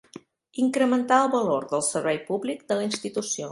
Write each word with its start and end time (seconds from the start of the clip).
Incrementar 0.63 1.19
el 1.25 1.29
valor 1.35 1.69
del 1.75 1.85
servei 1.89 2.21
públic 2.33 2.67
de 2.73 2.81
la 2.83 2.91
institució. 2.91 3.49